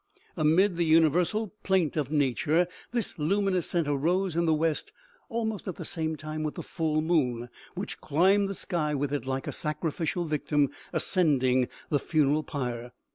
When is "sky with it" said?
8.55-9.27